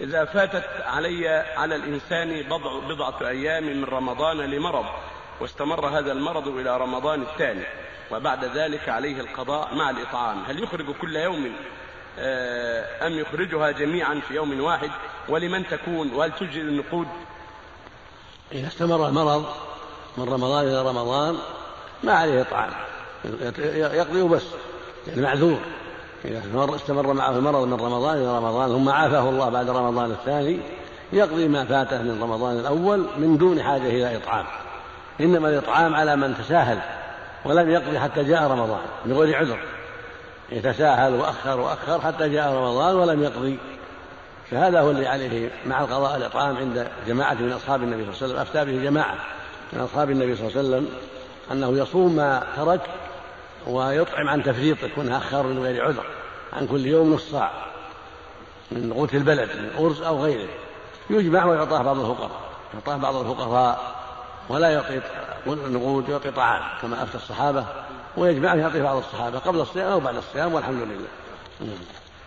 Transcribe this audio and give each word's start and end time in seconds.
إذا 0.00 0.24
فاتت 0.24 0.64
علي 0.84 1.28
على 1.56 1.76
الإنسان 1.76 2.42
بضع 2.42 2.78
بضعة 2.78 3.28
أيام 3.28 3.64
من 3.64 3.84
رمضان 3.84 4.36
لمرض 4.36 4.84
واستمر 5.40 5.88
هذا 5.88 6.12
المرض 6.12 6.48
إلى 6.48 6.76
رمضان 6.76 7.22
الثاني 7.22 7.64
وبعد 8.10 8.44
ذلك 8.44 8.88
عليه 8.88 9.20
القضاء 9.20 9.74
مع 9.74 9.90
الإطعام. 9.90 10.42
هل 10.46 10.62
يخرج 10.62 10.94
كل 11.00 11.16
يوم؟ 11.16 11.52
آه، 12.18 13.06
أم 13.06 13.12
يخرجها 13.12 13.70
جميعا 13.70 14.20
في 14.28 14.34
يوم 14.34 14.60
واحد؟ 14.60 14.90
ولمن 15.28 15.68
تكون؟ 15.68 16.12
وهل 16.12 16.32
تجزي 16.32 16.60
النقود؟ 16.60 17.06
إذا 18.52 18.66
استمر 18.66 19.08
المرض 19.08 19.46
من 20.16 20.24
رمضان 20.24 20.64
إلى 20.64 20.82
رمضان 20.82 21.38
ما 22.02 22.12
عليه 22.12 22.40
إطعام 22.40 22.70
يقضي 23.94 24.22
بس 24.22 24.44
يعني 25.06 25.22
معذور. 25.22 25.60
إذا 26.26 26.76
استمر 26.76 27.12
معه 27.12 27.30
المرض 27.30 27.66
من 27.66 27.74
رمضان 27.74 28.16
إلى 28.16 28.38
رمضان 28.38 28.68
ثم 28.68 28.88
عافاه 28.88 29.28
الله 29.28 29.48
بعد 29.48 29.70
رمضان 29.70 30.10
الثاني 30.10 30.60
يقضي 31.12 31.48
ما 31.48 31.64
فاته 31.64 32.02
من 32.02 32.22
رمضان 32.22 32.58
الأول 32.58 33.06
من 33.16 33.38
دون 33.38 33.62
حاجة 33.62 33.88
إلى 33.88 34.16
إطعام. 34.16 34.46
إنما 35.20 35.48
الإطعام 35.48 35.94
على 35.94 36.16
من 36.16 36.34
تساهل 36.38 36.78
ولم 37.44 37.70
يقضي 37.70 37.98
حتى 37.98 38.24
جاء 38.24 38.42
رمضان 38.42 38.80
بغير 39.04 39.36
عذر. 39.36 39.58
يتساهل 40.52 41.14
وأخر 41.14 41.60
وأخر 41.60 42.00
حتى 42.00 42.28
جاء 42.28 42.52
رمضان 42.52 42.96
ولم 42.96 43.22
يقضي. 43.22 43.58
فهذا 44.50 44.80
هو 44.80 44.90
اللي 44.90 45.06
عليه 45.06 45.50
مع 45.66 45.80
القضاء 45.80 46.16
الإطعام 46.16 46.56
عند 46.56 46.88
جماعة 47.06 47.34
من 47.34 47.52
أصحاب 47.52 47.82
النبي 47.82 48.04
صلى 48.12 48.26
الله 48.26 48.40
عليه 48.40 48.50
وسلم 48.50 48.60
أفتى 48.62 48.64
به 48.64 48.84
جماعة 48.84 49.14
من 49.72 49.80
أصحاب 49.80 50.10
النبي 50.10 50.36
صلى 50.36 50.48
الله 50.48 50.58
عليه 50.58 50.68
وسلم 50.68 50.88
أنه 51.52 51.78
يصوم 51.78 52.16
ما 52.16 52.42
ترك 52.56 52.80
ويطعم 53.66 54.28
عن 54.28 54.42
تفريطه 54.42 54.88
كونه 54.94 55.16
أخر 55.16 55.42
من 55.42 55.62
غير 55.62 55.84
عذر. 55.84 56.04
عن 56.52 56.66
كل 56.66 56.86
يوم 56.86 57.14
نص 57.14 57.30
صاع 57.30 57.50
من 58.72 58.92
قوت 58.92 59.14
البلد 59.14 59.48
من 59.48 59.70
أرز 59.78 60.02
أو 60.02 60.22
غيره. 60.24 60.48
يجمع 61.10 61.44
ويعطاه 61.44 61.82
بعض 61.82 61.98
الفقراء. 61.98 62.40
يعطاه 62.74 62.96
بعض 62.96 63.16
الفقراء 63.16 63.94
ولا 64.48 64.70
يعطي 64.70 65.00
نقود 65.46 66.08
يعطي 66.08 66.30
طعام 66.30 66.62
كما 66.82 67.02
أفتى 67.02 67.16
الصحابة. 67.16 67.66
ويجمعه 68.16 68.54
يعطي 68.54 68.82
بعض 68.82 68.96
الصحابة 68.96 69.38
قبل 69.38 69.60
الصيام 69.60 69.92
أو 69.92 70.00
بعد 70.00 70.16
الصيام 70.16 70.54
والحمد 70.54 70.82
لله. 70.82 71.08